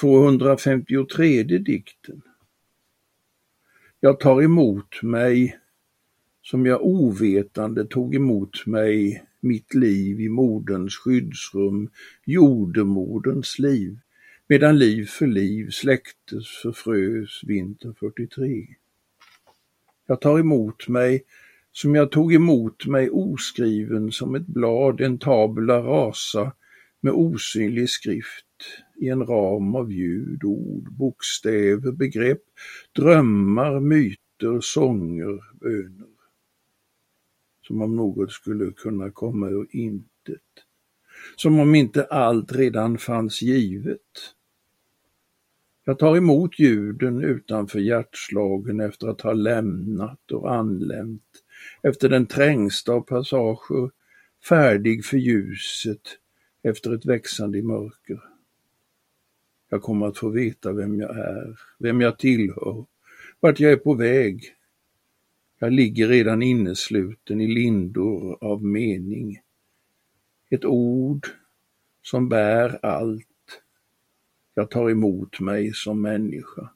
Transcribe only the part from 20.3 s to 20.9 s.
emot